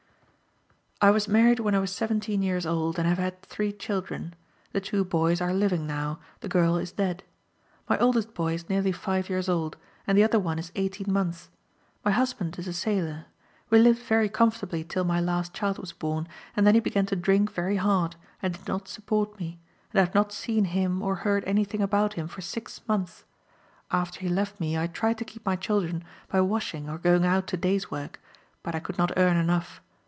[1.03, 4.35] "I was married when I was seventeen years old, and have had three children.
[4.71, 7.23] The two boys are living now; the girl is dead.
[7.89, 11.49] My oldest boy is nearly five years old, and the other one is eighteen months.
[12.05, 13.25] My husband is a sailor.
[13.71, 17.15] We lived very comfortably till my last child was born, and then he began to
[17.15, 19.59] drink very hard, and did not support me,
[19.91, 23.23] and I have not seen him or heard any thing about him for six months.
[23.89, 27.47] After he left me I tried to keep my children by washing or going out
[27.47, 28.21] to day's work,
[28.61, 29.81] but I could not earn enough.